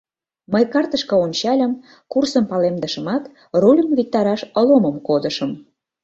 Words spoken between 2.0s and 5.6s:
курсым палемдышымат, рульым виктараш Ломым кодышым.